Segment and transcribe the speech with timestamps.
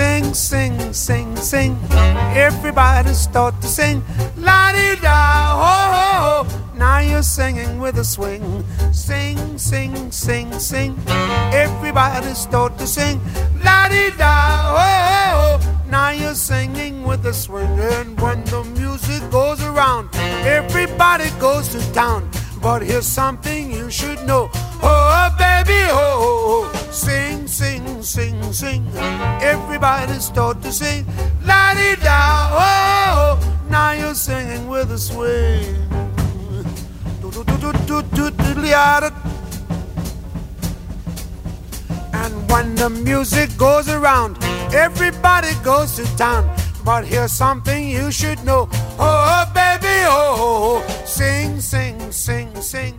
[0.00, 1.78] Sing, sing, sing, sing.
[2.34, 4.02] Everybody start to sing.
[4.38, 6.78] La di da, ho, ho, ho.
[6.78, 8.64] Now you're singing with a swing.
[8.92, 10.96] Sing, sing, sing, sing.
[11.52, 13.20] Everybody start to sing.
[13.62, 14.34] La di da,
[14.72, 15.90] ho, ho, ho.
[15.90, 17.78] Now you're singing with a swing.
[17.78, 20.08] And when the music goes around,
[20.46, 22.30] everybody goes to town.
[22.62, 24.48] But here's something you should know.
[24.82, 26.90] Oh, baby, oh, oh.
[26.90, 28.86] sing, sing, sing, sing.
[29.42, 31.06] Everybody start to sing.
[31.44, 33.60] La di da, oh.
[33.68, 35.76] Now you're singing with a swing.
[42.12, 44.36] And when the music goes around,
[44.74, 46.44] everybody goes to town.
[46.84, 48.68] But here's something you should know.
[48.98, 52.98] Oh, baby, oh, sing, sing, sing, sing.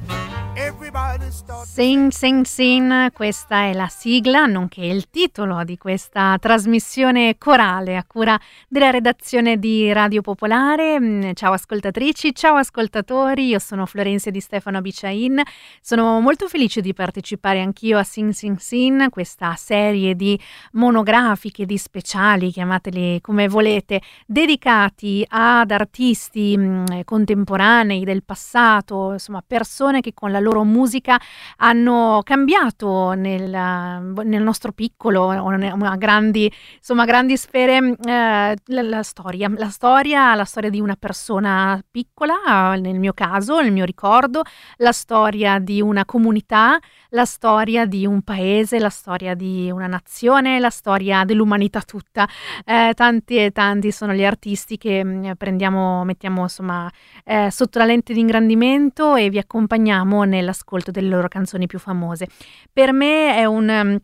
[1.65, 8.03] Sing Sing Sing, questa è la sigla, nonché il titolo di questa trasmissione corale a
[8.05, 10.99] cura della redazione di Radio Popolare.
[10.99, 15.41] Mm, ciao ascoltatrici, ciao ascoltatori, io sono Florenzia di Stefano Biciain,
[15.81, 20.39] sono molto felice di partecipare anch'io a Sing Sing Sing, questa serie di
[20.73, 30.01] monografiche, di speciali, chiamateli come volete, dedicati ad artisti mm, contemporanei del passato, insomma persone
[30.01, 31.19] che con la loro musica
[31.57, 39.51] hanno cambiato nel, nel nostro piccolo, a grandi, insomma, grandi sfere eh, la, la, storia.
[39.55, 44.43] La storia, la storia di una persona piccola, nel mio caso, nel mio ricordo,
[44.77, 46.79] la storia di una comunità,
[47.09, 52.27] la storia di un paese, la storia di una nazione, la storia dell'umanità tutta.
[52.65, 56.91] Eh, tanti e tanti sono gli artisti che mm, prendiamo, mettiamo insomma
[57.23, 62.27] eh, sotto la lente di ingrandimento e vi accompagniamo nell'ascolto delle loro canzoni più famose.
[62.71, 63.99] Per me è un um,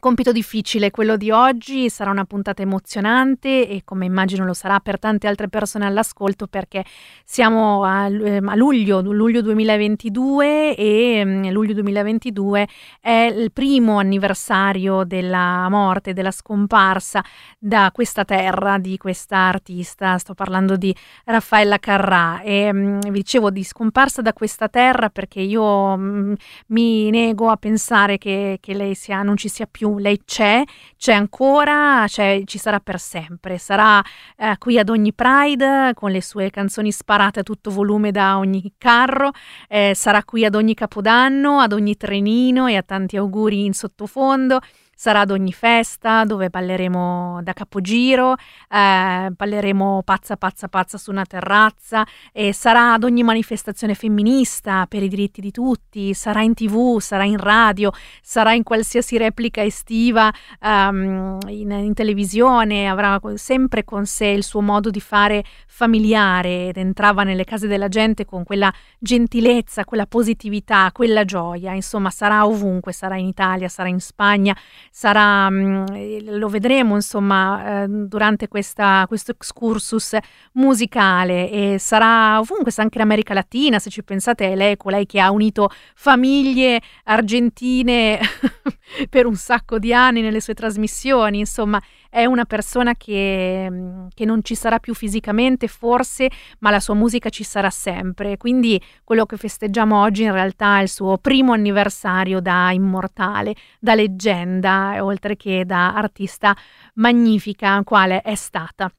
[0.00, 4.98] Compito difficile quello di oggi, sarà una puntata emozionante e come immagino lo sarà per
[4.98, 6.86] tante altre persone all'ascolto perché
[7.22, 12.68] siamo a, ehm, a luglio, luglio 2022 e mm, luglio 2022
[12.98, 17.22] è il primo anniversario della morte, della scomparsa
[17.58, 20.96] da questa terra di questa artista, sto parlando di
[21.26, 26.34] Raffaella Carrà e mm, vi dicevo di scomparsa da questa terra perché io mh,
[26.68, 30.62] mi nego a pensare che, che lei sia, non ci sia più lei c'è,
[30.96, 34.02] c'è ancora, c'è, ci sarà per sempre, sarà
[34.36, 38.74] eh, qui ad ogni Pride con le sue canzoni sparate a tutto volume da ogni
[38.78, 39.30] carro,
[39.68, 44.60] eh, sarà qui ad ogni capodanno, ad ogni trenino e a tanti auguri in sottofondo
[45.00, 48.34] sarà ad ogni festa dove balleremo da capogiro,
[48.68, 55.02] eh, balleremo pazza pazza pazza su una terrazza e sarà ad ogni manifestazione femminista per
[55.02, 60.30] i diritti di tutti, sarà in tv, sarà in radio, sarà in qualsiasi replica estiva
[60.60, 66.76] um, in, in televisione, avrà sempre con sé il suo modo di fare familiare ed
[66.76, 72.92] entrava nelle case della gente con quella gentilezza, quella positività, quella gioia, insomma sarà ovunque,
[72.92, 74.54] sarà in Italia, sarà in Spagna,
[74.90, 75.84] sarà, mm,
[76.30, 80.16] lo vedremo insomma eh, durante questa, questo excursus
[80.54, 85.20] musicale e sarà ovunque, anche in America Latina, se ci pensate è lei colei che
[85.20, 88.18] ha unito famiglie argentine
[89.08, 94.24] per un sacco di anni nelle sue trasmissioni, insomma è una persona che, mm, che,
[94.24, 96.28] non ci sarà più fisicamente forse,
[96.58, 98.36] ma la sua musica ci sarà sempre.
[98.36, 103.94] Quindi quello che festeggiamo oggi in realtà è il suo primo anniversario da immortale, da
[103.94, 106.54] leggenda, oltre che da artista
[106.94, 108.92] magnifica, quale è stata.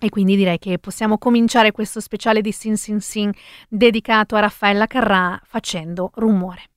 [0.00, 3.32] E quindi direi che possiamo cominciare questo speciale di Sin Sin Sin
[3.68, 6.73] dedicato a Raffaella Carrà facendo rumore.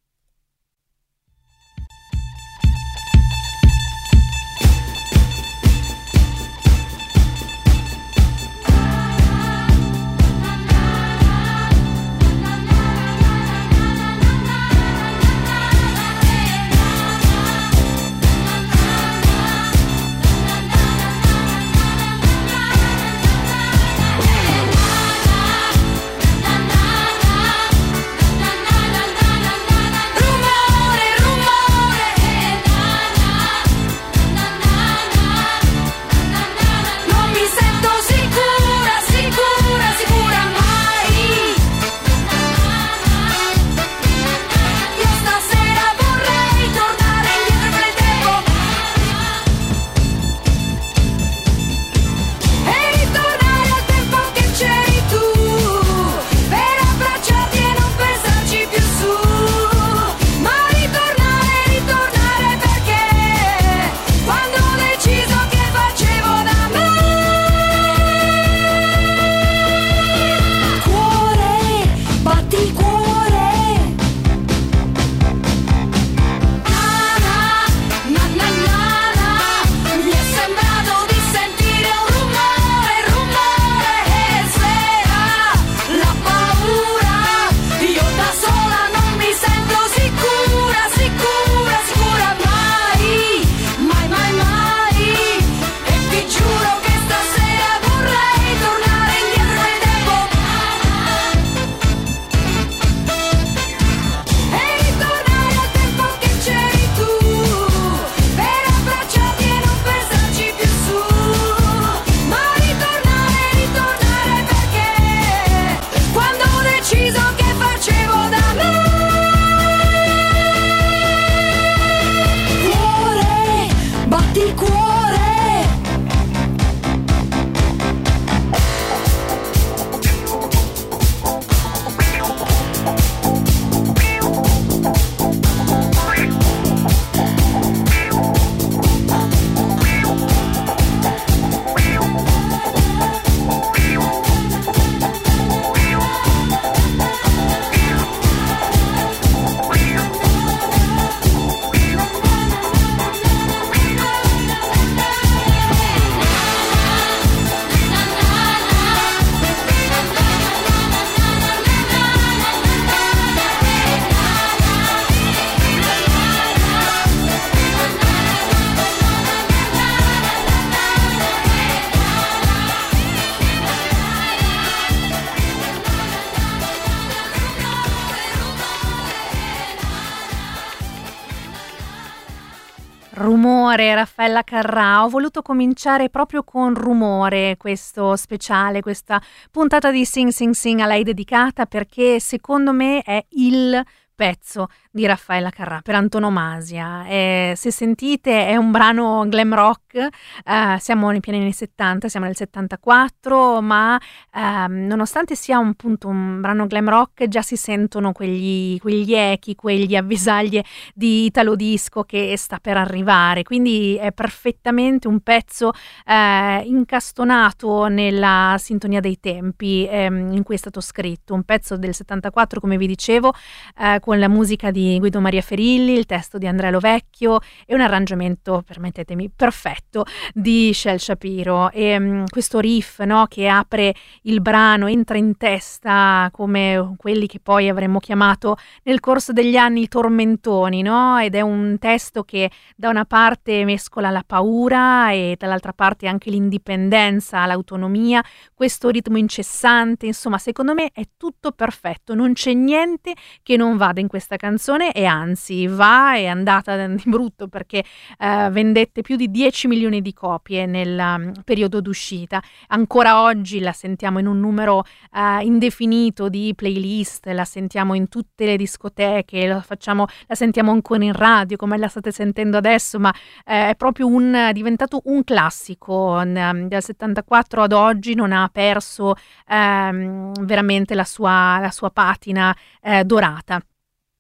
[184.27, 185.03] Raffaella Carrà.
[185.03, 189.21] Ho voluto cominciare proprio con Rumore, questo speciale, questa
[189.51, 193.81] puntata di Sing Sing Sing a lei dedicata perché secondo me è il
[194.13, 197.05] pezzo di Raffaella Carrà per antonomasia.
[197.05, 202.25] E, se sentite è un brano glam rock, eh, siamo nei pieni anni 70, siamo
[202.25, 203.99] nel 74, ma
[204.33, 209.53] eh, nonostante sia un, appunto, un brano glam rock già si sentono quegli, quegli echi,
[209.53, 210.63] quegli avvisaglie
[210.95, 215.73] di Italo Disco che sta per arrivare, quindi è perfettamente un pezzo
[216.07, 221.93] eh, incastonato nella sintonia dei tempi ehm, in cui è stato scritto, un pezzo del
[221.93, 223.31] 74 come vi dicevo
[223.79, 227.81] eh, con la musica di Guido Maria Ferilli, il testo di Andrea Lovecchio e un
[227.81, 231.71] arrangiamento, permettetemi, perfetto di Shel Shapiro.
[231.71, 233.93] E um, questo riff no, che apre
[234.23, 239.81] il brano, entra in testa come quelli che poi avremmo chiamato nel corso degli anni
[239.83, 241.17] i tormentoni, no?
[241.17, 246.29] ed è un testo che da una parte mescola la paura e dall'altra parte anche
[246.29, 248.23] l'indipendenza, l'autonomia,
[248.53, 253.13] questo ritmo incessante, insomma secondo me è tutto perfetto, non c'è niente
[253.43, 257.83] che non vada in questa canzone e anzi va è andata di brutto perché
[258.19, 262.41] eh, vendette più di 10 milioni di copie nel um, periodo d'uscita.
[262.67, 264.83] Ancora oggi la sentiamo in un numero
[265.13, 271.03] eh, indefinito di playlist, la sentiamo in tutte le discoteche, la, facciamo, la sentiamo ancora
[271.03, 273.13] in radio come la state sentendo adesso, ma
[273.45, 276.21] eh, è proprio un, diventato un classico.
[276.23, 279.15] Um, dal 74 ad oggi non ha perso
[279.47, 283.61] ehm, veramente la sua, la sua patina eh, dorata.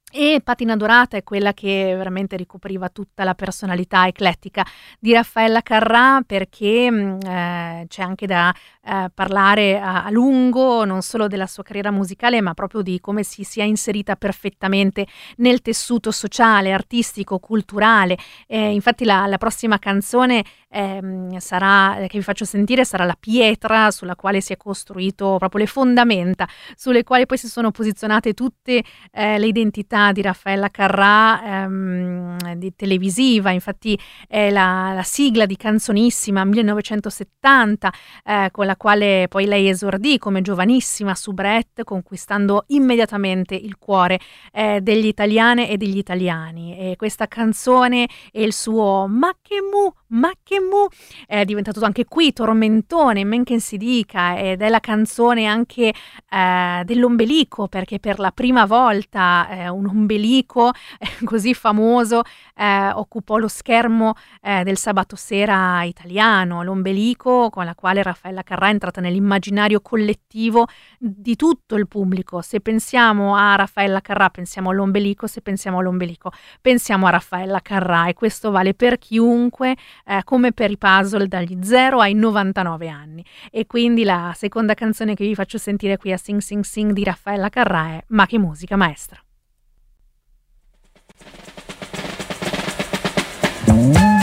[0.09, 4.65] E Patina Dorata è quella che veramente ricopriva tutta la personalità eclettica
[4.99, 8.53] di Raffaella Carrà perché mm, eh, c'è anche da
[8.87, 13.23] eh, parlare a, a, lungo non solo della sua carriera musicale ma proprio di come
[13.23, 15.05] si sia inserita perfettamente
[15.37, 18.17] nel tessuto sociale, artistico, culturale.
[18.47, 23.91] Eh, infatti la, la, prossima canzone ehm, sarà, che vi faccio sentire sarà la pietra
[23.91, 28.83] sulla quale si è costruito proprio le fondamenta, sulle quali poi si sono posizionate tutte
[29.11, 35.57] eh, le identità di Raffaella Carrà ehm, di televisiva, infatti è la, la, sigla di
[35.57, 43.77] Canzonissima 1970 eh, con la quale poi lei esordì come giovanissima soubrette conquistando immediatamente il
[43.77, 44.19] cuore
[44.51, 46.77] eh, degli italiane e degli italiani.
[46.77, 50.87] E questa canzone e il suo ma che mu, ma che mu
[51.25, 55.93] è diventato anche qui tormentone, men che si dica ed è la canzone anche
[56.29, 62.21] eh, dell'ombelico perché per la prima volta eh, un ombelico eh, così famoso
[62.55, 68.66] eh, occupò lo schermo eh, del sabato sera italiano, l'ombelico con la quale Raffaella Carrà
[68.67, 72.41] è entrata nell'immaginario collettivo di tutto il pubblico.
[72.41, 76.31] Se pensiamo a Raffaella Carrà pensiamo all'ombelico, se pensiamo all'ombelico
[76.61, 81.57] pensiamo a Raffaella Carrà e questo vale per chiunque eh, come per i puzzle dagli
[81.61, 83.25] 0 ai 99 anni.
[83.51, 87.03] E quindi la seconda canzone che vi faccio sentire qui a Sing Sing Sing di
[87.03, 89.21] Raffaella Carrà è Ma che musica maestra.
[93.67, 94.16] Ma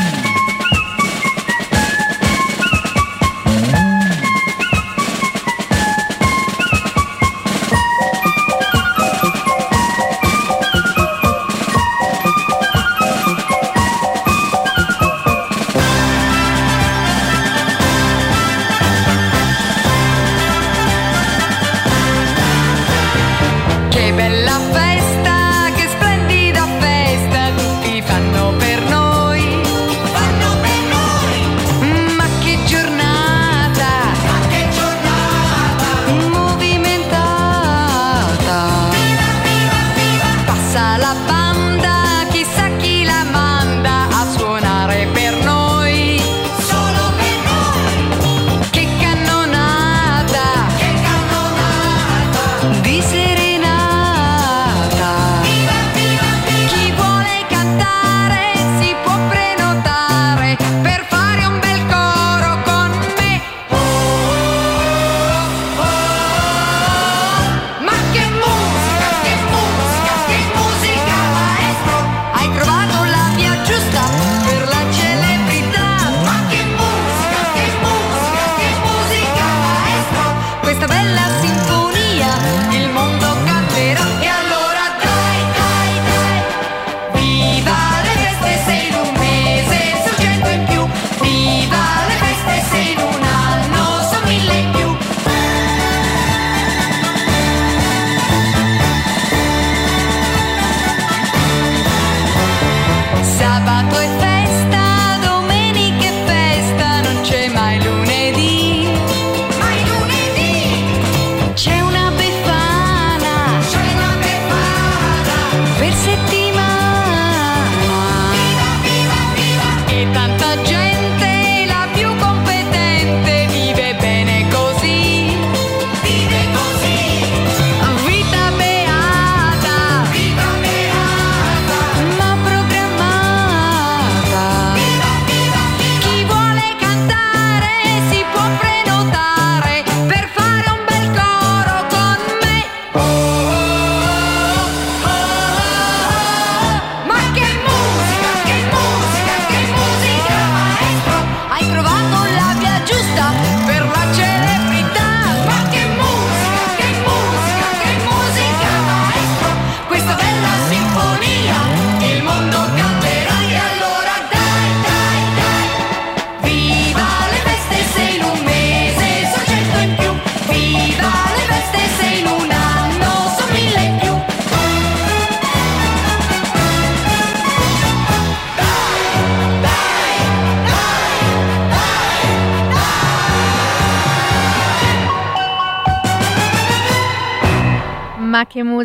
[24.16, 24.83] bella festa.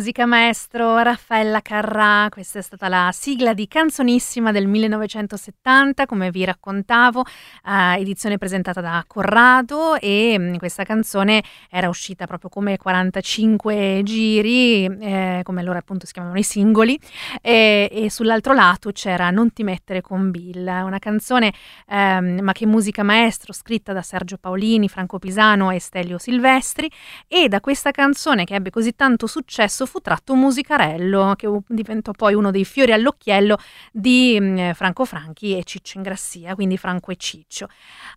[0.00, 0.59] musica maestro,
[1.40, 7.24] Raffaella Carrà, questa è stata la sigla di Canzonissima del 1970, come vi raccontavo,
[7.66, 14.02] eh, edizione presentata da Corrado e mh, mm, questa canzone era uscita proprio come 45
[14.04, 17.00] giri, eh, come allora appunto si chiamavano i singoli,
[17.40, 21.54] e, e, sull'altro lato c'era Non ti mettere con Bill, una canzone
[21.88, 26.90] ehm, ma che musica maestro, scritta da Sergio Paolini, Franco Pisano e Stelio Silvestri
[27.26, 30.40] e da questa canzone che ebbe così tanto successo fu tratto un
[31.34, 33.56] che diventò poi uno dei fiori all'occhiello
[33.92, 37.68] di mm, Franco Franchi e Ciccio Ingrassia, quindi Franco e Ciccio.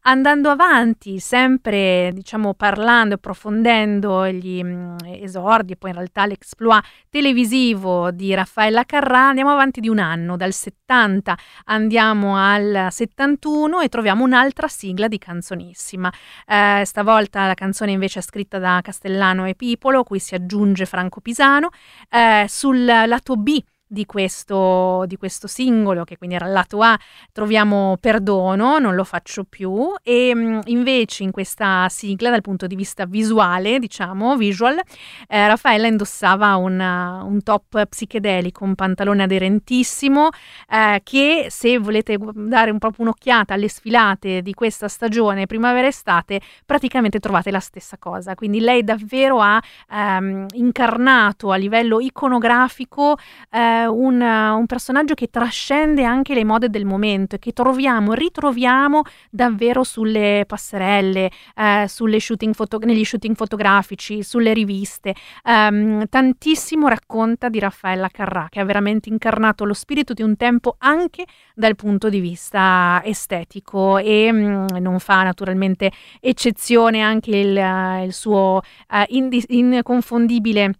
[0.03, 8.33] Andando avanti, sempre diciamo parlando, approfondendo gli mm, esordi poi in realtà l'exploit televisivo di
[8.33, 14.67] Raffaella Carrà, andiamo avanti di un anno, dal 70 andiamo al 71 e troviamo un'altra
[14.67, 16.11] sigla di canzonissima.
[16.45, 21.21] Eh, stavolta la canzone invece è scritta da Castellano e Pipolo, cui si aggiunge Franco
[21.21, 21.69] Pisano.
[22.09, 23.63] Eh, sul lato B
[23.93, 26.99] di questo, di questo, singolo, che quindi era il lato A,
[27.31, 32.75] troviamo Perdono, non lo faccio più, e mm, invece in questa sigla, dal punto di
[32.75, 34.81] vista visuale, diciamo, visual,
[35.27, 40.29] eh, Raffaella indossava una, un top psichedelico, un pantalone aderentissimo,
[40.69, 47.19] eh, che se volete dare un, proprio un'occhiata alle sfilate di questa stagione primavera-estate, praticamente
[47.19, 48.33] trovate la stessa cosa.
[48.33, 53.17] Quindi lei davvero ha ehm, incarnato a livello iconografico
[53.51, 59.03] eh, un, un, personaggio che trascende anche le mode del momento e che troviamo, ritroviamo
[59.29, 65.13] davvero sulle passerelle, eh, sulle shooting foto- negli shooting fotografici, sulle riviste.
[65.43, 70.75] Um, tantissimo racconta di Raffaella Carrà, che ha veramente incarnato lo spirito di un tempo
[70.79, 78.13] anche dal punto di vista estetico e um, non fa naturalmente eccezione anche il, il
[78.13, 80.73] suo uh, inconfondibile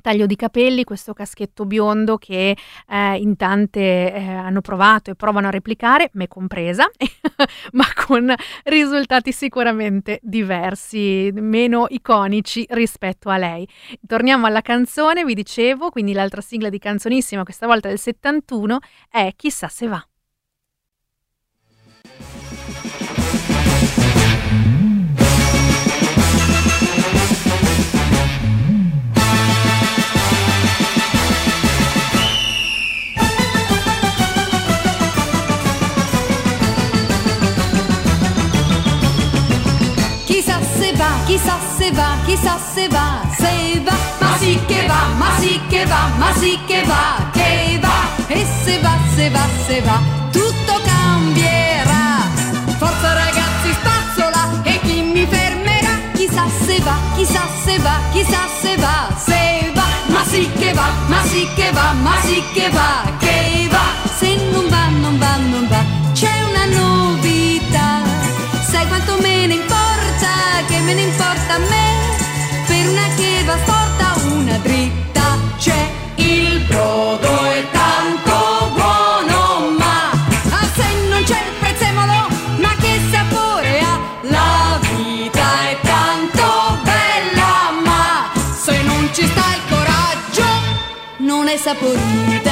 [0.00, 2.56] taglio di capelli, questo caschetto biondo che
[2.88, 3.80] eh, in tante
[4.12, 6.88] eh, hanno provato e provano a replicare, me compresa,
[7.72, 13.66] ma con risultati sicuramente diversi, meno iconici rispetto a lei.
[14.06, 18.78] Torniamo alla canzone, vi dicevo, quindi l'altra sigla di canzonissima, questa volta del 71,
[19.08, 20.04] è Chissà se va.
[41.80, 46.10] Se va, chissà se va, se va, ma sì che va, ma sì che va,
[46.18, 49.98] ma sì che va, che va, e se va, se va, se va,
[50.30, 52.28] tutto cambierà.
[52.76, 55.94] Forza ragazzi, spazzola e chi mi fermerà?
[56.12, 60.88] Chissà se va, chissà se va, chissà se va, se va, ma sì che va,
[61.06, 63.86] ma sì che va, ma sì che va, che va,
[64.18, 65.82] se non va, non va, non va,
[66.12, 68.02] c'è una novità,
[68.68, 69.69] sai quanto me ne importa
[70.90, 71.88] me ne importa a me?
[72.66, 80.10] Per una che va storta, una dritta c'è il brodo è tanto buono, ma
[80.50, 82.28] ah, se non c'è il prezzemolo,
[82.58, 83.98] ma che sapore ha?
[84.22, 87.52] La vita è tanto bella,
[87.84, 88.30] ma
[88.64, 90.48] se non ci sta il coraggio,
[91.18, 92.49] non è saporita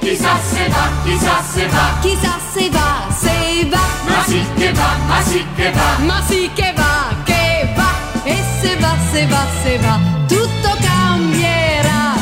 [0.00, 4.96] Chissà se va, chissà se va, chissà se va, se va, ma sì che va,
[5.06, 7.90] ma sì che va, ma sì che va, che va,
[8.22, 9.98] e se va, se va, se va,
[10.28, 12.14] tutto cambierà.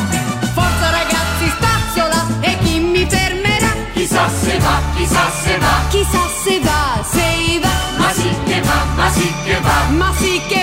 [0.53, 3.75] Forza ragazzi, spazzola, e chi mi fermerà?
[3.93, 8.83] Chissà se va, chissà se va, chissà se va, se va, ma sì che va,
[8.95, 10.62] ma sì che va, ma sì che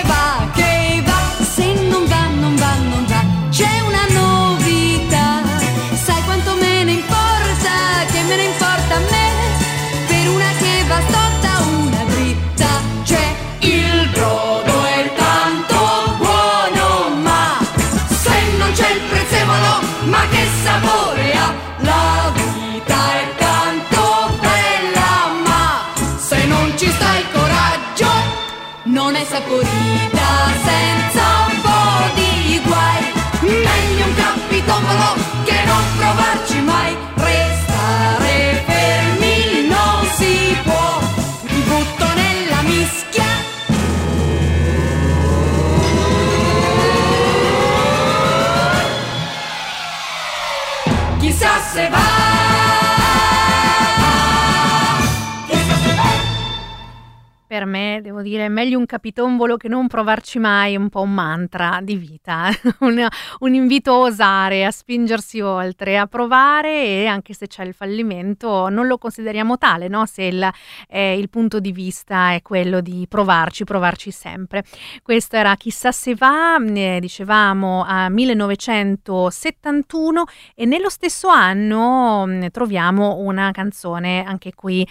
[57.71, 61.95] me, devo dire, meglio un capitombolo che non provarci mai, un po' un mantra di
[61.95, 62.49] vita,
[62.81, 63.07] un,
[63.39, 68.69] un, invito a osare, a spingersi oltre, a provare e anche se c'è il fallimento
[68.69, 70.05] non lo consideriamo tale, no?
[70.05, 70.49] se il,
[70.89, 74.65] eh, il punto di vista è quello di provarci, provarci sempre.
[75.01, 80.23] Questo era Chissà se va, eh, dicevamo, a 1971
[80.55, 84.87] e nello stesso anno mh, troviamo una canzone anche qui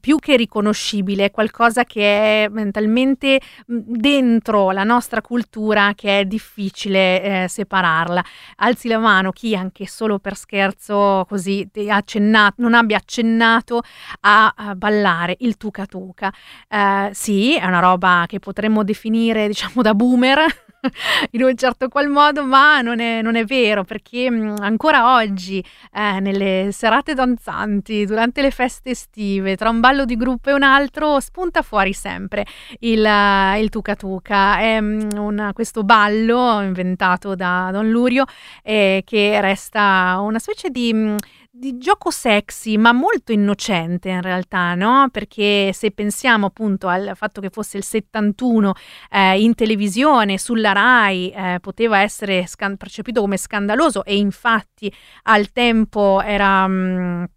[0.00, 7.48] più che riconoscibile, qualcosa che è mentalmente dentro la nostra cultura che è difficile eh,
[7.48, 8.24] separarla.
[8.56, 13.82] Alzi la mano chi anche solo per scherzo così accennato, non abbia accennato
[14.20, 16.32] a, a ballare il tuca tuca.
[16.68, 20.66] Eh, sì, è una roba che potremmo definire diciamo da boomer
[21.32, 25.64] in un certo qual modo, ma non è, non è vero perché mh, ancora oggi
[25.92, 30.62] eh, nelle serate danzanti, durante le feste estive, tra un ballo di gruppo e un
[30.62, 32.46] altro, spunta fuori sempre
[32.80, 34.58] il, uh, il tuca tuca.
[34.58, 38.24] È mh, una, questo ballo inventato da Don Lurio
[38.62, 41.16] eh, che resta una specie di...
[41.60, 45.08] Di gioco sexy, ma molto innocente in realtà, no?
[45.10, 48.74] Perché se pensiamo appunto al fatto che fosse il 71
[49.10, 54.92] eh, in televisione, sulla RAI, eh, poteva essere scan- percepito come scandaloso e infatti
[55.24, 56.64] al tempo era...
[56.68, 57.28] Mh,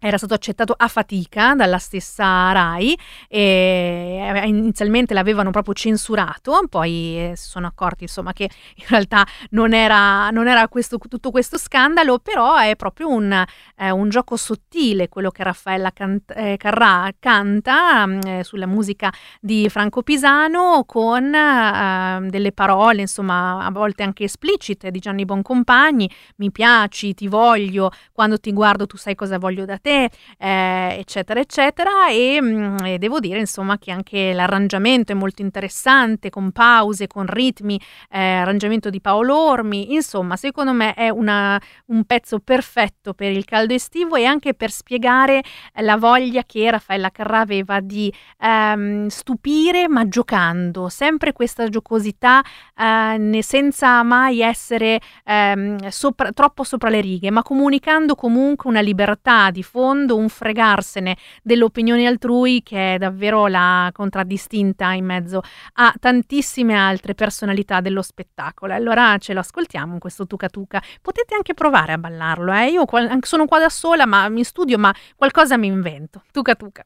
[0.00, 7.30] era stato accettato a fatica dalla stessa RAI e eh, inizialmente l'avevano proprio censurato, poi
[7.30, 8.44] eh, si sono accorti insomma che
[8.76, 13.44] in realtà non era, non era questo, tutto questo scandalo, però è proprio un,
[13.80, 19.12] eh, un gioco sottile quello che Raffaella Cant- eh, Carrà canta mm, eh, sulla musica
[19.40, 26.10] di Franco Pisano con eh, delle parole insomma a volte anche esplicite di Gianni Boncompagni,
[26.36, 31.40] mi piaci, ti voglio, quando ti guardo tu sai cosa voglio da te eh, eccetera,
[31.40, 32.08] eccetera.
[32.10, 37.26] E, mm, e, devo dire, insomma, che anche l'arrangiamento è molto interessante, con pause, con
[37.26, 39.92] ritmi, eh, arrangiamento di Paolo Ormi.
[39.94, 44.70] Insomma, secondo me è una, un pezzo perfetto per il caldo estivo e anche per
[44.70, 45.42] spiegare
[45.74, 52.42] la voglia che Raffaella Carrà aveva di ehm, stupire, ma giocando, sempre questa giocosità,
[52.76, 59.50] eh, senza mai essere ehm, sopra, troppo sopra le righe, ma comunicando comunque una libertà
[59.50, 65.42] di fondo un fregarsene delle opinioni altrui che è davvero la contraddistinta in mezzo
[65.74, 68.74] a tantissime altre personalità dello spettacolo.
[68.74, 70.82] Allora ce lo ascoltiamo questo tuca tuca.
[71.00, 72.70] Potete anche provare a ballarlo, eh?
[72.70, 72.84] Io
[73.20, 76.22] sono qua da sola, ma in studio, ma qualcosa mi invento.
[76.32, 76.84] Tuca tuca.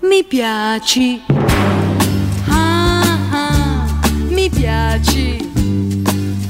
[0.00, 1.22] Mi piaci.
[2.48, 3.86] Ah, ah,
[4.28, 5.50] mi piaci.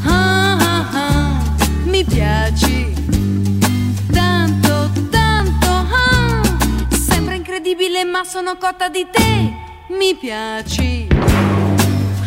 [0.05, 1.42] Ah, ah, ah,
[1.85, 2.92] mi piaci.
[7.62, 9.53] incredibile ma sono cotta di te
[9.88, 11.07] Mi piaci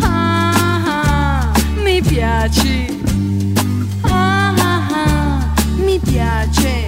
[0.01, 1.51] ah, ah,
[1.83, 3.04] Mi piaci
[6.15, 6.87] piace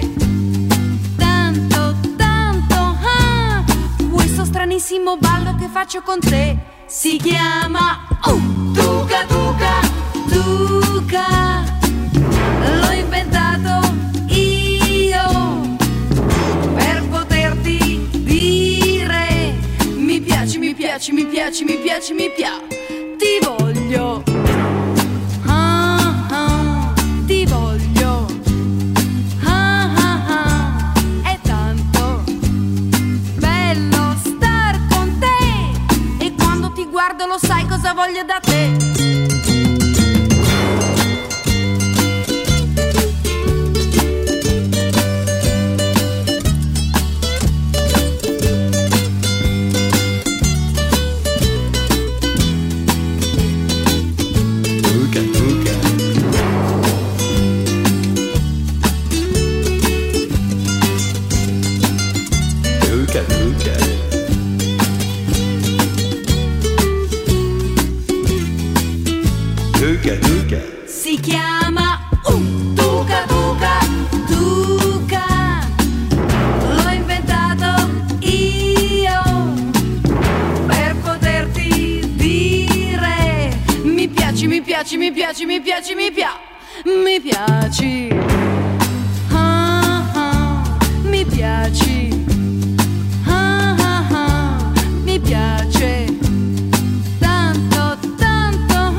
[1.16, 3.62] Tanto, tanto ah,
[4.10, 9.80] Questo stranissimo ballo che faccio con te Si chiama uh, Tuca Tuca
[10.30, 11.64] Tuca
[12.80, 13.88] L'ho inventato
[20.98, 22.66] piaci, mi piaci, mi piaci, mi piaci.
[23.16, 24.27] Ti voglio.
[37.98, 38.77] Sai cosa voglio da
[84.88, 86.48] piaci, mi piaci, mi piaci, mi piaci,
[86.94, 88.08] mi piaci.
[89.30, 90.62] Ah, ah.
[93.26, 93.76] Ah,
[95.20, 96.06] piace.
[97.18, 98.94] Tanto, tanto.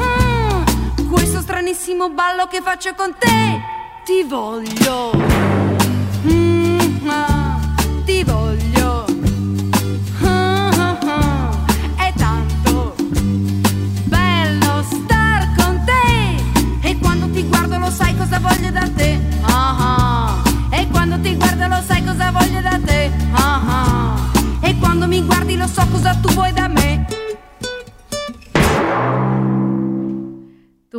[1.10, 3.60] Questo stranissimo ballo che faccio con te
[4.06, 5.59] ti voglio.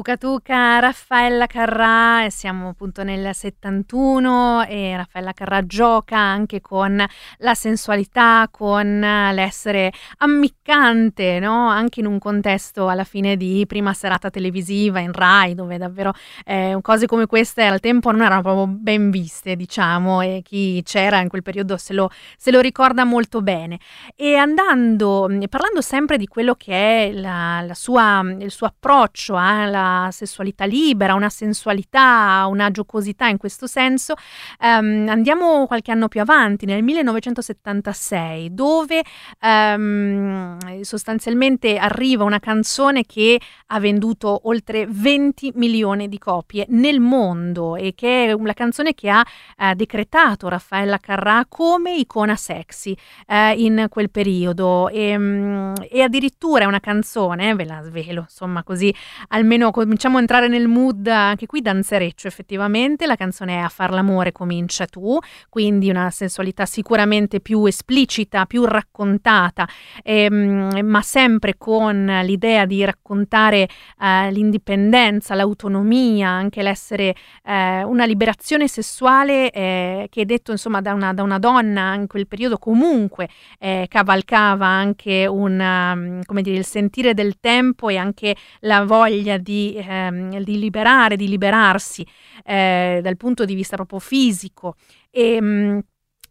[0.01, 7.05] Tuca Tuca, Raffaella Carrà, e siamo appunto nel 71 e Raffaella Carrà gioca anche con
[7.39, 11.69] la sensualità, con l'essere ammiccante, no?
[11.69, 16.15] anche in un contesto alla fine di prima serata televisiva in Rai, dove davvero
[16.47, 21.21] eh, cose come queste al tempo non erano proprio ben viste, diciamo, e chi c'era
[21.21, 22.09] in quel periodo se lo,
[22.39, 23.79] se lo ricorda molto bene.
[24.17, 29.89] E andando, parlando sempre di quello che è la, la sua, il suo approccio alla
[30.11, 34.15] sessualità libera, una sensualità, una giocosità in questo senso.
[34.61, 39.03] Um, andiamo qualche anno più avanti, nel 1976, dove
[39.41, 47.77] um, sostanzialmente arriva una canzone che ha venduto oltre 20 milioni di copie nel mondo
[47.77, 53.59] e che è una canzone che ha uh, decretato Raffaella Carrà come icona sexy uh,
[53.59, 58.95] in quel periodo e, um, e addirittura è una canzone, ve la svelo, insomma così
[59.29, 63.93] almeno cominciamo a entrare nel mood anche qui danzereccio effettivamente, la canzone è A far
[63.93, 69.67] l'amore comincia tu, quindi una sensualità sicuramente più esplicita, più raccontata,
[70.03, 77.15] ehm, ma sempre con l'idea di raccontare eh, l'indipendenza, l'autonomia, anche l'essere
[77.45, 82.07] eh, una liberazione sessuale eh, che è detto insomma da una, da una, donna in
[82.07, 88.37] quel periodo comunque eh, cavalcava anche un, come dire, il sentire del tempo e anche
[88.61, 92.07] la voglia di di, ehm, di liberare, di liberarsi
[92.45, 94.77] eh, dal punto di vista proprio fisico.
[95.11, 95.85] E, mh,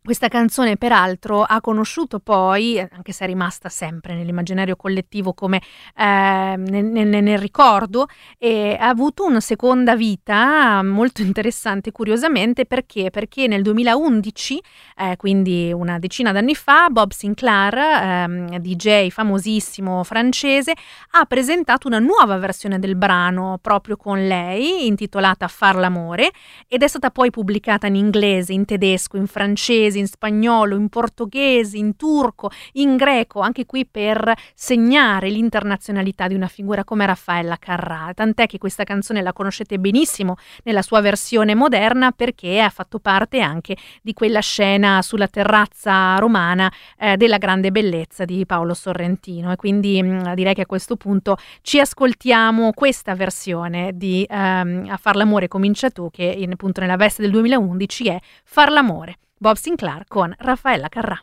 [0.10, 5.62] questa canzone, peraltro, ha conosciuto poi, anche se è rimasta sempre nell'immaginario collettivo come
[5.95, 8.08] eh, nel, nel, nel, ricordo,
[8.39, 13.12] ha avuto una seconda vita molto interessante, curiosamente, perché?
[13.12, 14.63] Perché nel 2011,
[14.98, 20.74] eh, quindi una decina d'anni fa, Bob Sinclair, eh, DJ famosissimo francese,
[21.12, 26.32] ha presentato una nuova versione del brano proprio con lei, intitolata Far l'amore,
[26.67, 31.77] ed è stata poi pubblicata in inglese, in tedesco, in francese, in spagnolo, in portoghese,
[31.77, 38.12] in turco, in greco, anche qui per segnare l'internazionalità di una figura come Raffaella Carrà.
[38.13, 43.39] Tant'è che questa canzone la conoscete benissimo nella sua versione moderna perché ha fatto parte
[43.39, 49.55] anche di quella scena sulla terrazza romana eh, della grande bellezza di Paolo Sorrentino e
[49.55, 54.97] quindi mh, mm, direi che a questo punto ci ascoltiamo questa versione di ehm, A
[54.97, 59.17] far l'amore comincia tu che in, appunto nella veste del 2011 è Far l'amore.
[59.41, 61.17] Bob Sinclair con Raffaella Carrà.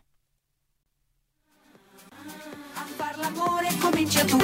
[2.74, 4.38] A far l'amore comincia tu.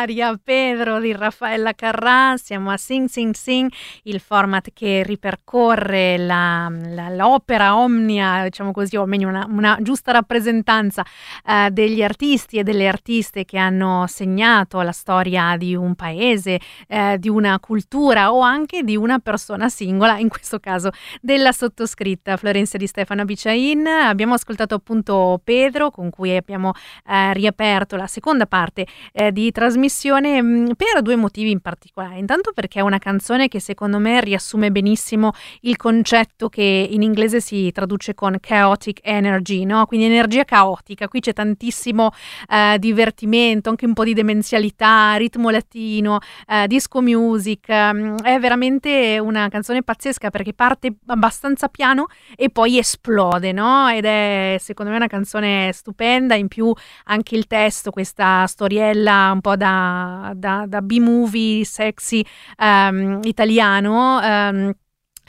[0.00, 0.69] Maria P.
[0.80, 3.70] Pedro di Raffaella Carrà, siamo a Sing Sing Sing,
[4.04, 10.12] il format che ripercorre la, la- l'opera omnia, diciamo così, o meglio una, una giusta
[10.12, 11.04] rappresentanza
[11.46, 17.18] eh, degli artisti e delle artiste che hanno segnato la storia di un paese, eh,
[17.18, 22.78] di una cultura o anche di una persona singola, in questo caso della sottoscritta Florenza
[22.78, 23.86] di Stefano Biciain.
[23.86, 26.72] Abbiamo ascoltato appunto Pedro con cui abbiamo
[27.06, 32.18] eh, riaperto la seconda parte eh, di trasmissione mh, per due motivi in particolare.
[32.18, 37.40] Intanto perché è una canzone che secondo me riassume benissimo il concetto che in inglese
[37.40, 39.86] si traduce con chaotic energy, no?
[39.86, 41.08] quindi energia caotica.
[41.08, 42.10] Qui c'è tantissimo
[42.48, 47.70] eh, divertimento, anche un po' di demenzialità, ritmo latino, eh, disco music.
[47.70, 52.06] mm, È veramente una canzone pazzesca perché parte abbastanza piano
[52.36, 53.88] e poi esplode, no?
[53.88, 56.34] Ed è secondo me una canzone stupenda.
[56.34, 56.72] In più
[57.04, 62.24] anche il testo, questa storiella un po' da, da, da B-movie sexy
[62.58, 64.20] ehm, italiano.
[64.20, 64.72] ehm,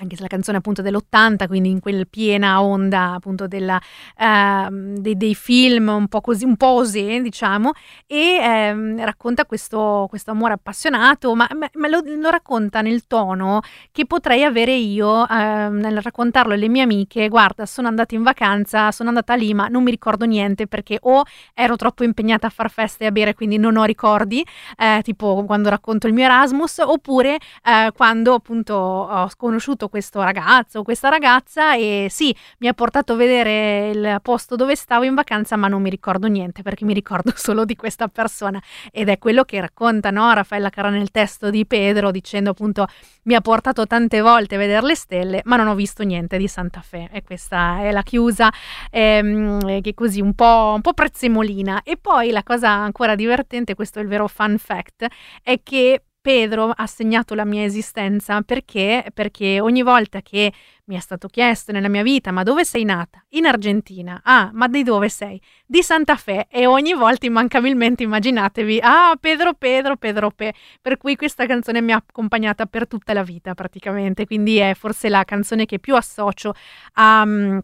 [0.01, 3.79] anche se la canzone appunto dell'80, quindi in quel piena onda appunto della,
[4.17, 7.71] ehm, dei, dei film un po' così, un po' osè, diciamo,
[8.07, 13.61] e ehm, racconta questo, questo amore appassionato, ma, ma- ma lo, lo racconta nel tono
[13.91, 18.91] che potrei avere io ehm, nel raccontarlo alle mie amiche, guarda, sono andata in vacanza,
[18.91, 22.71] sono andata lì, ma non mi ricordo niente perché o ero troppo impegnata a far
[22.71, 24.43] feste e a bere, quindi non ho ricordi,
[24.77, 30.79] eh, tipo quando racconto il mio Erasmus, oppure eh, quando appunto ho conosciuto questo ragazzo
[30.79, 35.13] o questa ragazza e sì, mi ha portato a vedere il posto dove stavo in
[35.13, 38.59] vacanza, ma non mi ricordo niente perché mi ricordo solo di questa persona
[38.91, 40.33] ed è quello che racconta no?
[40.33, 42.87] Raffaella Carrà nel testo di Pedro dicendo appunto
[43.23, 46.47] mi ha portato tante volte a vedere le stelle, ma non ho visto niente di
[46.47, 48.51] Santa Fe e questa è la chiusa
[48.89, 53.99] ehm, che così un po', un po' prezzemolina e poi la cosa ancora divertente, questo
[53.99, 55.05] è il vero fun fact,
[55.43, 59.05] è che Pedro ha segnato la mia esistenza perché?
[59.11, 60.53] Perché ogni volta che
[60.85, 63.23] mi è stato chiesto nella mia vita, ma dove sei nata?
[63.29, 64.21] In Argentina.
[64.23, 65.41] Ah, ma di dove sei?
[65.65, 66.47] Di Santa Fe.
[66.49, 70.53] E ogni volta immancabilmente immaginatevi, ah, Pedro, Pedro, Pedro, Pe.
[70.81, 75.09] Per cui questa canzone mi ha accompagnata per tutta la vita praticamente, quindi è forse
[75.09, 76.53] la canzone che più associo
[76.93, 77.23] a...
[77.23, 77.61] Um,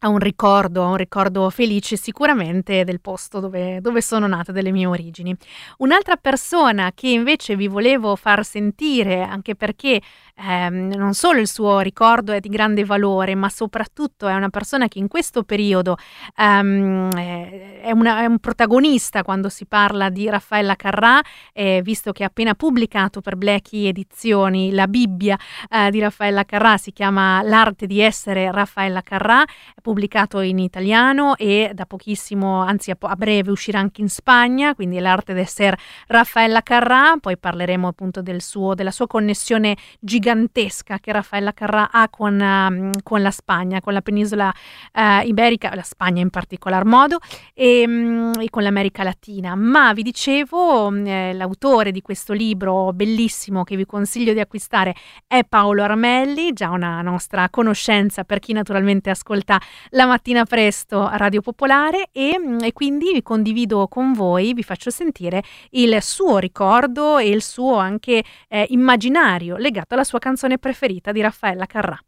[0.00, 4.70] a un ricordo, a un ricordo felice sicuramente del posto dove, dove, sono nata, delle
[4.70, 5.36] mie origini.
[5.78, 10.00] Un'altra persona che invece vi volevo far sentire, anche perché
[10.36, 14.86] ehm, non solo il suo ricordo è di grande valore, ma soprattutto è una persona
[14.86, 15.96] che in questo periodo
[16.36, 21.20] ehm, è, una, è, un protagonista quando si parla di Raffaella Carrà,
[21.52, 25.36] eh, visto che ha appena pubblicato per Blackie Edizioni la Bibbia
[25.68, 29.44] eh, di Raffaella Carrà, si chiama L'arte di essere Raffaella Carrà
[29.88, 34.98] pubblicato in italiano e da pochissimo, anzi a, a breve, uscirà anche in Spagna, quindi
[34.98, 35.78] l'arte d'essere
[36.08, 42.10] Raffaella Carrà, poi parleremo appunto del suo, della sua connessione gigantesca che Raffaella Carrà ha
[42.10, 44.52] con, um, con la Spagna, con la penisola
[44.92, 47.16] uh, iberica, la Spagna in particolar modo,
[47.54, 49.54] e, um, e con l'America Latina.
[49.54, 54.94] Ma vi dicevo, um, eh, l'autore di questo libro bellissimo che vi consiglio di acquistare
[55.26, 59.58] è Paolo Armelli, già una nostra conoscenza per chi naturalmente ascolta
[59.90, 64.90] la mattina presto a Radio Popolare e, mm, e quindi condivido con voi, vi faccio
[64.90, 71.12] sentire il suo ricordo e il suo anche eh, immaginario legato alla sua canzone preferita
[71.12, 71.98] di Raffaella Carrà.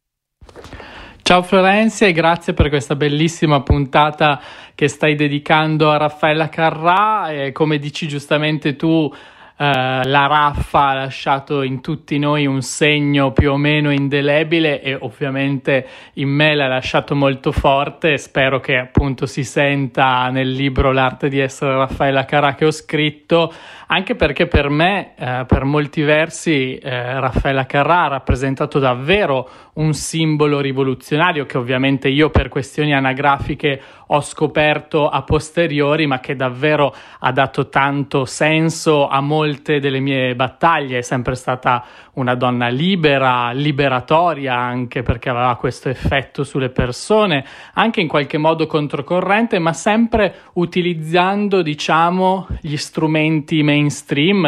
[1.23, 4.41] Ciao Florenzia e grazie per questa bellissima puntata
[4.75, 9.13] che stai dedicando a Raffaella Carrà e come dici giustamente tu
[9.61, 14.97] Uh, la raffa ha lasciato in tutti noi un segno più o meno indelebile e
[14.99, 18.17] ovviamente in me l'ha lasciato molto forte.
[18.17, 23.53] Spero che appunto si senta nel libro L'arte di essere Raffaella Carà che ho scritto,
[23.93, 29.95] anche perché per me, uh, per molti versi, uh, Raffaella Carrà ha rappresentato davvero un
[29.95, 33.81] simbolo rivoluzionario che ovviamente io per questioni anagrafiche
[34.13, 40.35] ho scoperto a posteriori, ma che davvero ha dato tanto senso a molte delle mie
[40.37, 40.99] battaglie.
[40.99, 41.85] È sempre stata
[42.15, 48.67] una donna libera, liberatoria anche perché aveva questo effetto sulle persone, anche in qualche modo
[48.67, 53.80] controcorrente, ma sempre utilizzando, diciamo, gli strumenti mainstream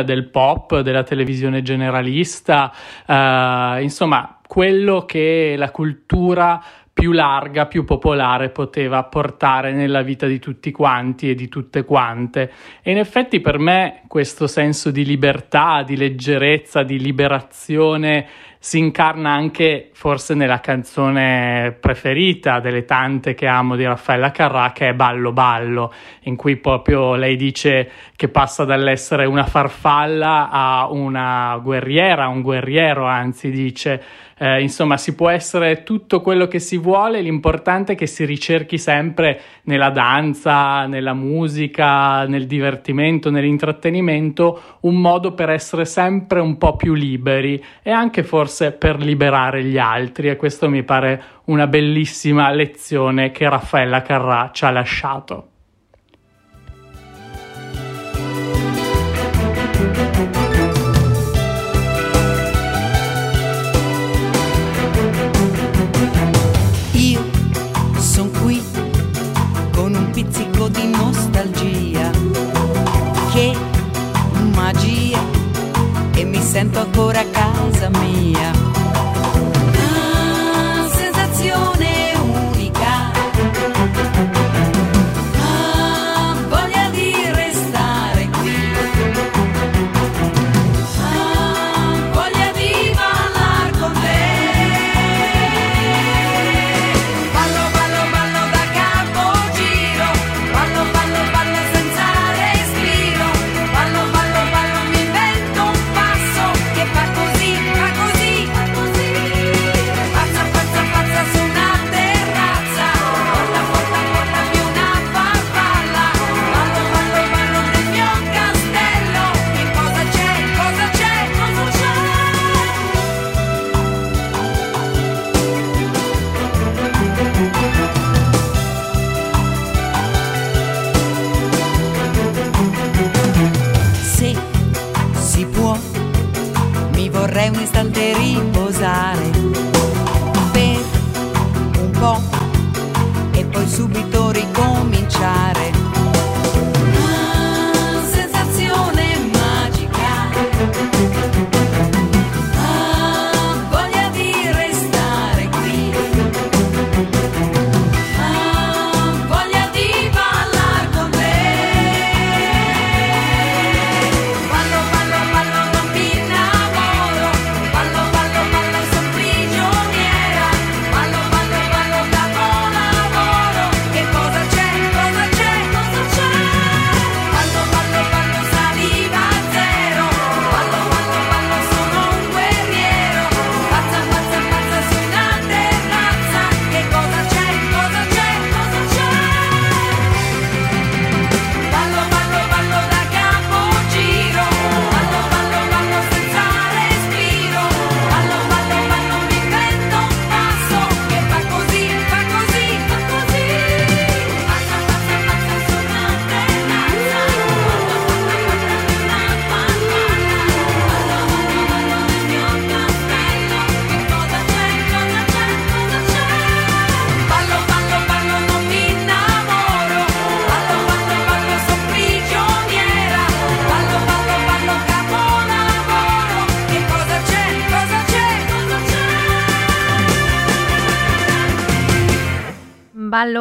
[0.05, 2.72] del pop, della televisione generalista,
[3.07, 6.62] eh, insomma, quello che la cultura
[6.93, 12.53] più larga, più popolare poteva portare nella vita di tutti quanti e di tutte quante.
[12.83, 18.26] E in effetti per me questo senso di libertà, di leggerezza, di liberazione
[18.64, 24.90] si incarna anche forse nella canzone preferita delle tante che amo di Raffaella Carrà che
[24.90, 25.92] è Ballo Ballo,
[26.22, 33.04] in cui proprio lei dice che passa dall'essere una farfalla a una guerriera, un guerriero
[33.04, 34.00] anzi dice
[34.42, 38.76] eh, insomma, si può essere tutto quello che si vuole, l'importante è che si ricerchi
[38.76, 46.74] sempre nella danza, nella musica, nel divertimento, nell'intrattenimento, un modo per essere sempre un po'
[46.74, 52.50] più liberi e anche forse per liberare gli altri e questo mi pare una bellissima
[52.50, 55.51] lezione che Raffaella Carrà ci ha lasciato.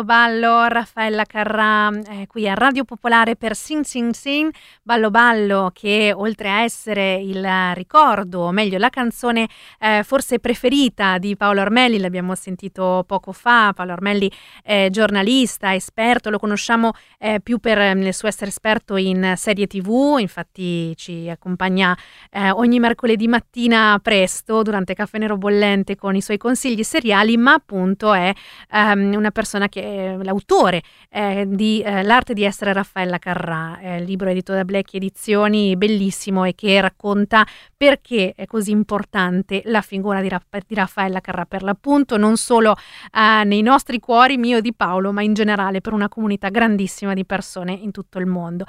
[0.04, 6.14] Ballo Raffaella Carrà eh, qui a Radio Popolare per Sing Sing Sing, Ballo Ballo che
[6.16, 9.48] oltre a essere il ricordo, o meglio la canzone
[9.80, 14.32] eh, forse preferita di Paolo Ormelli, l'abbiamo sentito poco fa, Paolo Ormelli
[14.64, 19.68] è giornalista, esperto, lo conosciamo eh, più per eh, il suo essere esperto in serie
[19.68, 21.98] tv, infatti ci accompagna
[22.30, 27.54] eh, ogni mercoledì mattina presto durante Caffè Nero Bollente con i suoi consigli seriali, ma
[27.54, 28.34] appunto è
[28.72, 34.02] ehm, una persona che è l'autore eh, di eh, L'arte di essere Raffaella Carrà, eh,
[34.02, 40.22] libro edito da Black Edizioni, bellissimo e che racconta perché è così importante la figura
[40.22, 42.76] di, Raff- di Raffaella Carrà per l'appunto, non solo
[43.14, 47.14] eh, nei nostri cuori, mio e di Paolo, ma in generale per una comunità grandissima
[47.14, 48.66] di persone in tutto il mondo.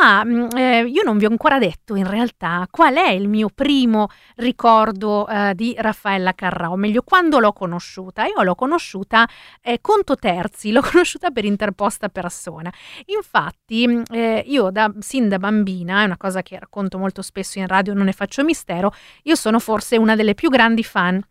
[0.00, 3.48] Ma mm, eh, io non vi ho ancora detto in realtà qual è il mio
[3.54, 8.24] primo ricordo eh, di Raffaella Carrà, o meglio quando l'ho conosciuta.
[8.24, 9.28] Io l'ho conosciuta
[9.62, 12.72] eh, conto terzi, l'ho conosciuta per interposta persona.
[13.06, 17.58] Infatti mm, eh, io da, sin da bambina, è una cosa che racconto molto spesso
[17.58, 18.92] in radio, non ne faccio mistero,
[19.22, 21.22] io sono forse una delle più grandi fan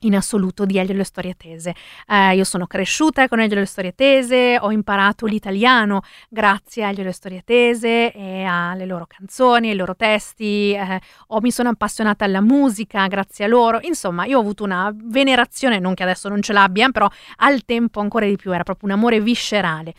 [0.00, 1.74] in assoluto di Elio e le storie tese.
[2.06, 6.88] Eh, io sono cresciuta con Elio e le storie tese, ho imparato l'italiano grazie a
[6.90, 11.50] Elio e le storie tese e alle loro canzoni, ai loro testi, eh, o mi
[11.50, 13.78] sono appassionata alla musica grazie a loro.
[13.82, 18.00] Insomma, io ho avuto una venerazione, non che adesso non ce l'abbia, però al tempo
[18.00, 19.94] ancora di più, era proprio un amore viscerale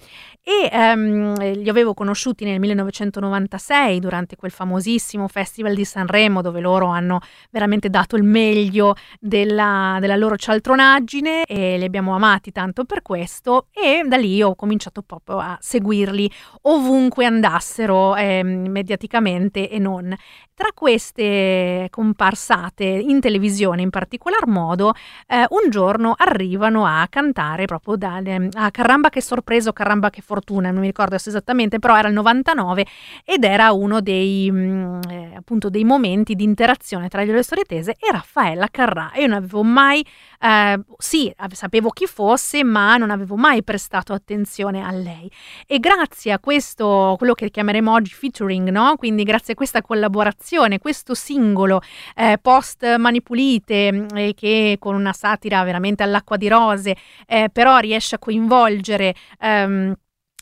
[0.49, 6.87] e ehm, li avevo conosciuti nel 1996 durante quel famosissimo Festival di Sanremo dove loro
[6.87, 7.19] hanno
[7.51, 13.67] veramente dato il meglio della, della loro cialtronaggine e li abbiamo amati tanto per questo
[13.71, 16.29] e da lì ho cominciato proprio a seguirli
[16.63, 20.15] ovunque andassero eh, mediaticamente e non.
[20.59, 24.91] Tra queste comparsate in televisione in particolar modo,
[25.25, 30.21] eh, un giorno arrivano a cantare proprio da, eh, a Caramba che sorpreso, Caramba che
[30.21, 32.85] fortuna, non mi ricordo esattamente, però era il 99
[33.23, 37.63] ed era uno dei, mh, mm, eh, appunto dei momenti di interazione tra le storie
[37.63, 39.13] tese e Raffaella Carrà.
[39.15, 40.05] Io non avevo mai,
[40.39, 45.29] eh, sì, sapevo chi fosse, ma non avevo mai prestato attenzione a lei.
[45.67, 48.95] E grazie a questo, quello che chiameremo oggi featuring, no?
[48.95, 51.81] Quindi grazie a questa collaborazione, questo singolo
[52.15, 56.95] eh, post manipulite eh, che con una satira veramente all'acqua di rose,
[57.27, 59.93] eh, però riesce a coinvolgere ehm,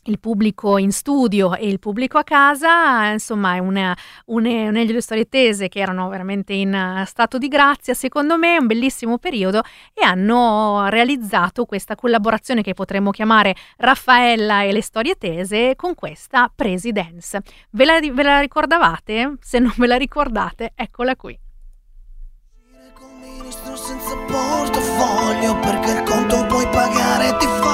[0.07, 3.95] il pubblico in studio e il pubblico a casa, insomma è una,
[4.25, 8.59] une, une delle storie tese che erano veramente in stato di grazia, secondo me è
[8.59, 9.61] un bellissimo periodo
[9.93, 16.51] e hanno realizzato questa collaborazione che potremmo chiamare Raffaella e le storie tese con questa
[16.53, 17.41] Presidence.
[17.71, 19.35] Ve la, ve la ricordavate?
[19.41, 21.37] Se non ve la ricordate, eccola qui.
[23.75, 27.66] Senza portafoglio perché il conto puoi pagare ti fa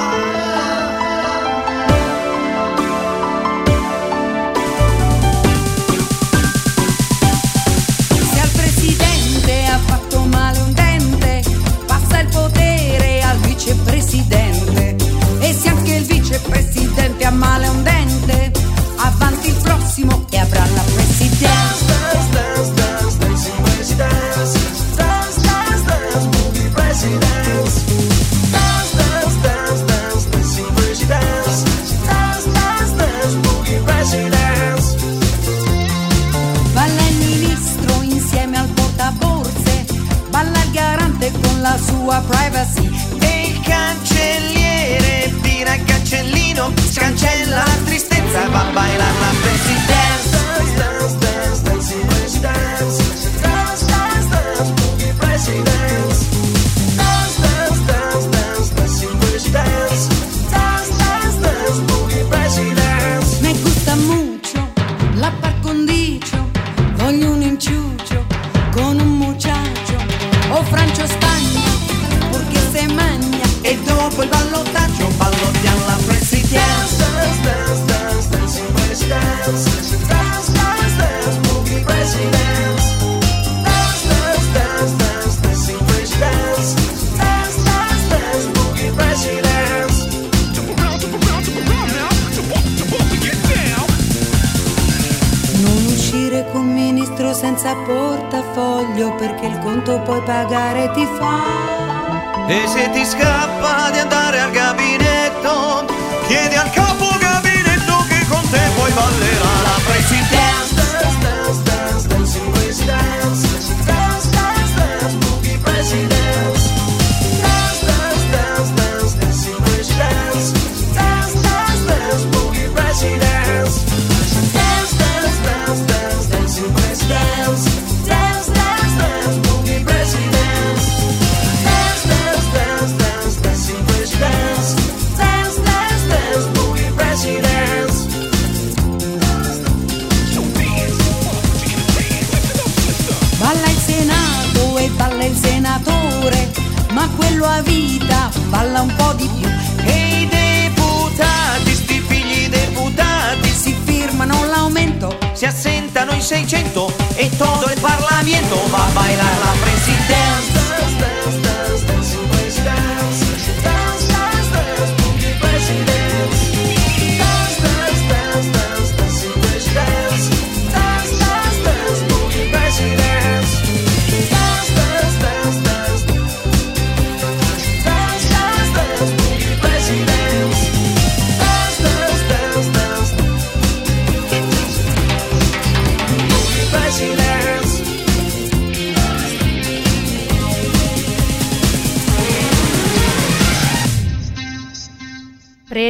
[19.94, 21.94] próximo é pra la presidenza.
[36.72, 39.84] Balla il ministro insieme al portaborse,
[40.30, 42.90] balla il garante con la sua privacy.
[43.20, 48.44] E il cancelliere tira il cancellino, scancella la tristezza.
[48.44, 49.53] E va a bailar la festa.
[74.08, 77.04] Dopo il ballottaggio ballottiamo la presidenza.
[77.42, 79.62] Dance, dance, dance, dance.
[80.06, 82.84] Dance, dance, dance, boogie presidents.
[83.62, 86.74] Dance, dance, dance, dance, dancing wish dance.
[87.16, 89.96] Dance, dance, dance, boogie presidents.
[95.62, 101.93] Non uscire con ministro senza portafoglio perché il conto puoi pagare ti fa.
[102.46, 104.23] E se ti scappa di andare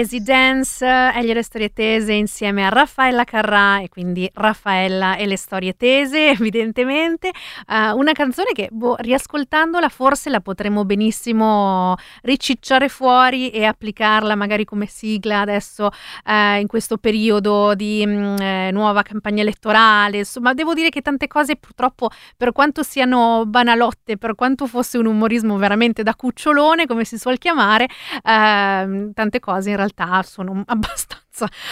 [0.05, 5.37] is Presidence e le storie tese insieme a Raffaella Carrà e quindi Raffaella e le
[5.37, 7.33] storie tese evidentemente.
[7.69, 14.65] Eh, una canzone che boh, riascoltandola forse la potremmo benissimo ricicciare fuori e applicarla magari
[14.65, 15.91] come sigla adesso
[16.25, 20.19] eh, in questo periodo di mm, eh, nuova campagna elettorale.
[20.19, 25.07] Insomma devo dire che tante cose purtroppo per quanto siano banalotte per quanto fosse un
[25.07, 27.89] umorismo veramente da cucciolone come si suol chiamare
[28.23, 31.24] ehm, tante cose in realtà scarso, non abbastanza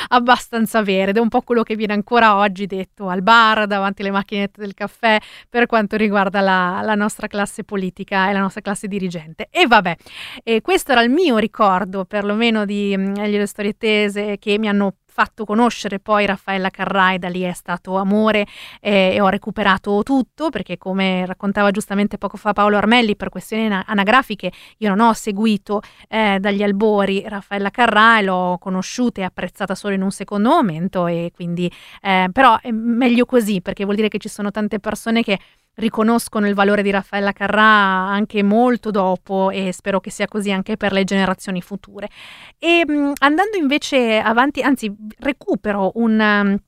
[0.09, 4.03] abbastanza vere ed è un po' quello che viene ancora oggi detto al bar, davanti
[4.03, 8.61] alle macchinette del caffè, per quanto riguarda la, la nostra classe politica e la nostra
[8.61, 9.49] classe dirigente.
[9.51, 9.97] E vabbè,
[10.43, 14.95] e questo era il mio ricordo, perlomeno di mm, le storie tese che mi hanno
[15.13, 18.47] fatto conoscere poi Raffaella Carrai, da lì è stato amore
[18.81, 23.67] eh, e ho recuperato tutto perché come raccontava giustamente poco fa Paolo Armelli per questioni
[23.67, 29.52] ana- anagrafiche io non ho seguito eh, dagli albori Raffaella Carrai, l'ho conosciuta e apprezzata
[29.75, 34.09] solo in un secondo momento e quindi eh, però è meglio così perché vuol dire
[34.09, 35.39] che ci sono tante persone che
[35.75, 40.77] riconoscono il valore di Raffaella Carrà anche molto dopo e spero che sia così anche
[40.77, 42.09] per le generazioni future.
[42.59, 46.59] E mh, andando invece avanti, anzi recupero un...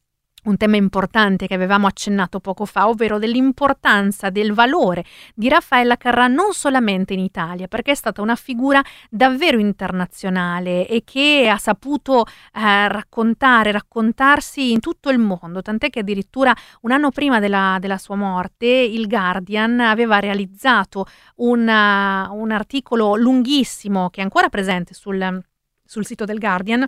[0.44, 6.26] un tema importante che avevamo accennato poco fa, ovvero dell'importanza del valore di Raffaella Carrà
[6.26, 12.24] non solamente in Italia, perché è stata una figura davvero internazionale e che ha saputo
[12.52, 17.98] eh, raccontare, raccontarsi in tutto il mondo, tant'è che addirittura un anno prima della, della
[17.98, 25.42] sua morte il Guardian aveva realizzato una- un articolo lunghissimo che è ancora presente sul,
[25.84, 26.86] sul sito del Guardian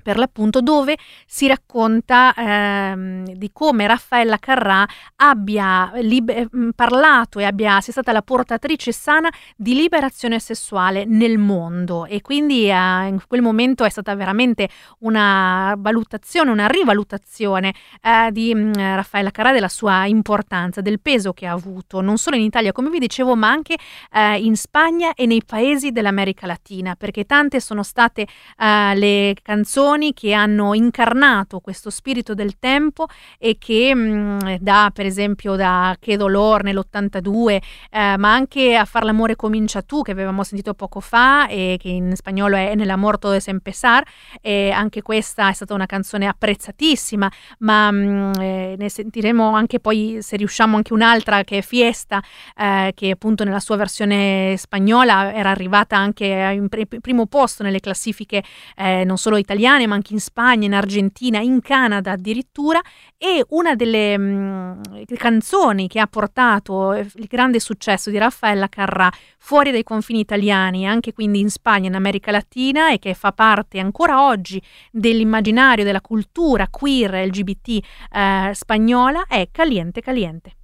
[0.00, 0.96] per l'appunto dove
[1.26, 4.86] si racconta ehm, di come Raffaella Carrà
[5.16, 11.38] abbia lib- mh, parlato e abbia sia stata la portatrice sana di liberazione sessuale nel
[11.38, 12.06] mondo.
[12.06, 14.68] E quindi eh, in quel momento è stata veramente
[15.00, 21.46] una valutazione, una rivalutazione eh, di mh, Raffaella Carrà della sua importanza, del peso che
[21.46, 23.76] ha avuto non solo in Italia come vi dicevo ma anche
[24.12, 28.26] eh, in Spagna e nei paesi dell'America Latina perché tante sono state
[28.58, 33.06] eh, le canzoni canzoni che hanno incarnato questo spirito del tempo
[33.38, 37.58] e che mh, mm, da per esempio da Che Dolor nell'82
[37.90, 41.88] eh, ma anche a Far l'amore comincia tu che avevamo sentito poco fa e che
[41.88, 44.04] in spagnolo è Nell'amor todo es empezar
[44.40, 49.80] e anche questa è stata una canzone apprezzatissima ma mh, mm, eh, ne sentiremo anche
[49.80, 52.22] poi se riusciamo anche un'altra che è Fiesta
[52.56, 57.80] eh, che appunto nella sua versione spagnola era arrivata anche in pr- primo posto nelle
[57.80, 58.42] classifiche
[58.76, 62.80] eh, non solo italiane ma anche in Spagna, in Argentina, in Canada addirittura
[63.16, 68.68] e una delle mh, mm, canzoni che ha portato eh, il grande successo di Raffaella
[68.68, 73.32] Carrà fuori dai confini italiani, anche quindi in Spagna, in America Latina e che fa
[73.32, 77.68] parte ancora oggi dell'immaginario, della cultura queer LGBT
[78.12, 80.54] eh, spagnola è Caliente Caliente.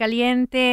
[0.00, 0.69] Caliente, mm, in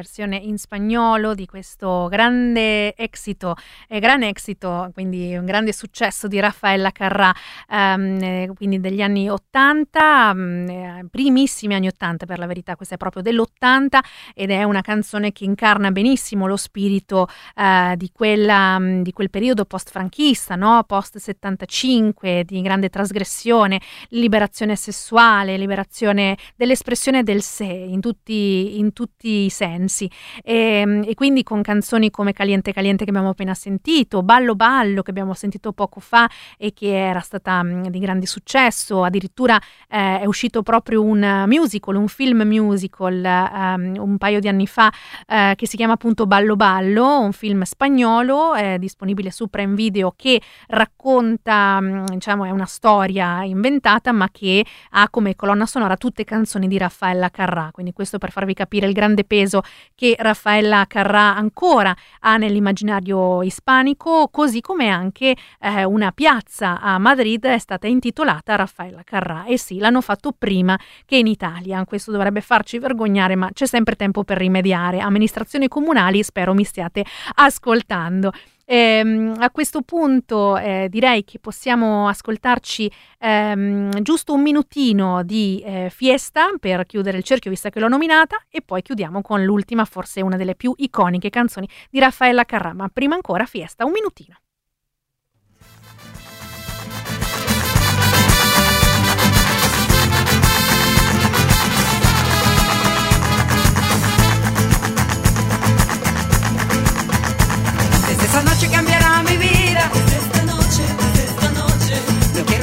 [0.00, 3.54] versione in spagnolo di questo grande exito,
[3.86, 7.34] eh, gran exito, quindi un grande successo di Raffaella Carrà,
[7.68, 12.98] ehm, quindi degli anni 80, mm, eh, primissimi anni 80 per la verità, questa è
[12.98, 13.98] proprio dell'80
[14.34, 19.28] ed è una canzone che incarna benissimo lo spirito eh, di, quella, mm, di quel
[19.28, 20.82] periodo post-franchista, no?
[20.84, 29.50] post-75, di grande trasgressione, liberazione sessuale, liberazione dell'espressione del sé in tutti in tutti i
[29.50, 30.10] sensi e,
[30.42, 35.10] ehm, e, quindi con canzoni come Caliente Caliente che abbiamo appena sentito, Ballo Ballo che
[35.10, 40.24] abbiamo sentito poco fa e che era stata mh, di grande successo, addirittura eh, è
[40.26, 44.92] uscito proprio un musical, un film musical um, un paio di anni fa
[45.26, 50.12] eh, che si chiama appunto Ballo Ballo, un film spagnolo eh, disponibile su Prime Video
[50.16, 56.24] che racconta, mh, diciamo, è una storia inventata ma che ha come colonna sonora tutte
[56.24, 59.62] canzoni di Raffaella Carrà, quindi questo per farvi capire il grande peso
[59.94, 67.44] che Raffaella Carrà ancora ha nell'immaginario ispanico, così come anche eh, una piazza a Madrid
[67.44, 69.44] è stata intitolata Raffaella Carrà.
[69.44, 71.84] E sì, l'hanno fatto prima che in Italia.
[71.84, 75.00] Questo dovrebbe farci vergognare, ma c'è sempre tempo per rimediare.
[75.00, 77.04] Amministrazioni comunali, spero mi stiate
[77.34, 78.32] ascoltando.
[78.72, 85.90] Ehm, a questo punto eh, direi che possiamo ascoltarci ehm, giusto un minutino di eh,
[85.90, 90.22] fiesta per chiudere il cerchio, visto che l'ho nominata, e poi chiudiamo con l'ultima, forse
[90.22, 92.72] una delle più iconiche canzoni di Raffaella Carrà.
[92.72, 94.36] Ma prima ancora fiesta, un minutino.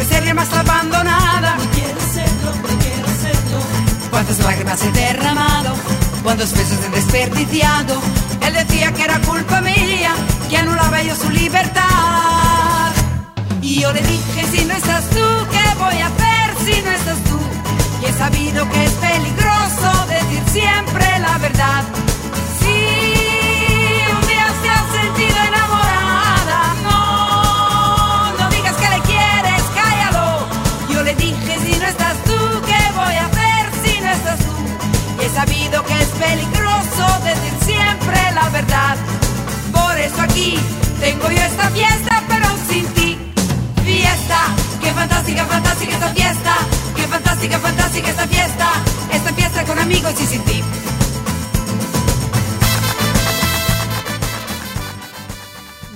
[0.07, 1.55] No quiero ser más abandonada.
[1.57, 3.59] No quiero serlo, no quiero serlo.
[4.09, 5.75] Cuántas lágrimas he derramado,
[6.23, 8.01] cuántos besos he desperdiciado.
[8.41, 10.11] Él decía que era culpa mía,
[10.49, 12.91] que anulaba yo su libertad.
[13.61, 17.23] Y yo le dije, si no estás tú, ¿qué voy a hacer si no estás
[17.25, 17.39] tú?
[18.01, 21.83] Y he sabido que es peligroso decir siempre la verdad.
[39.71, 40.57] Por eso aquí
[40.99, 43.15] tengo yo esta fiesta, pero sin ti.
[43.85, 44.39] Fiesta,
[44.81, 46.55] qué fantástica, fantástica esta fiesta.
[46.95, 48.71] Qué fantástica, fantástica esta fiesta.
[49.13, 50.63] Esta fiesta con amigos y sin ti.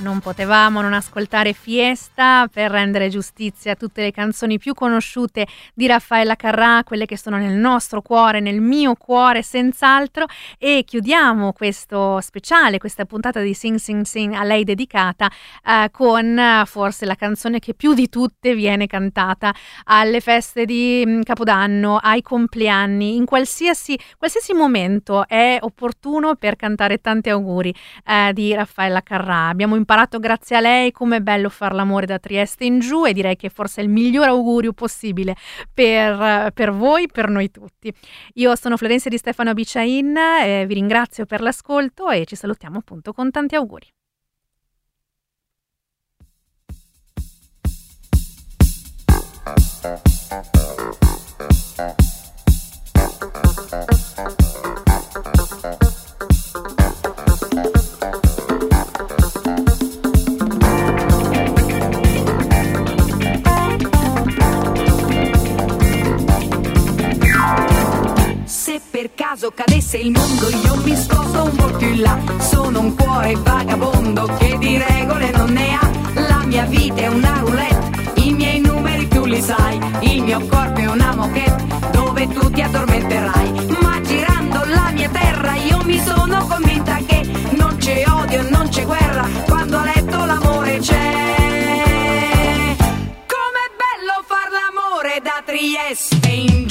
[0.02, 5.46] Non potevamo non ascoltare Fiesta per rendere giustizia a tutte le canzoni più conosciute
[5.76, 10.26] di Raffaella Carrà, quelle che sono nel nostro cuore, nel mio cuore senz'altro
[10.58, 15.30] e chiudiamo questo speciale, questa puntata di Sing Sing Sing a lei dedicata
[15.64, 21.04] eh, con eh, forse la canzone che più di tutte viene cantata alle feste di
[21.06, 27.72] mh, Capodanno, ai compleanni, in qualsiasi, qualsiasi momento è opportuno per cantare tanti auguri
[28.04, 29.50] eh, di Raffaella Carrà.
[29.50, 29.90] Abbiamo imparato
[30.20, 33.50] grazie a lei come è bello far l'amore da Trieste in giù e direi che
[33.50, 35.36] forse è il miglior augurio possibile
[35.74, 37.94] per, per voi, per noi tutti.
[38.36, 43.12] Io sono Florencia di Stefano Biciain, eh, vi ringrazio per l'ascolto e ci salutiamo appunto
[43.12, 43.88] con tanti auguri.
[49.44, 50.32] Se
[69.02, 72.20] per caso cadesse il mondo io mi sposto un po' più in là.
[72.38, 75.90] Sono un cuore vagabondo che di regole non ne ha.
[76.28, 79.80] La mia vita è una roulette i miei numeri tu li sai.
[80.02, 83.76] Il mio corpo è una moquette dove tu ti addormenterai.
[83.82, 87.28] Ma girando la mia terra io mi sono convinta che
[87.58, 89.28] non c'è odio non c'è guerra.
[89.48, 92.76] Quando a letto l'amore c'è.
[93.34, 96.71] Come bello far l'amore da Trieste in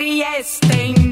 [0.00, 1.09] trieste.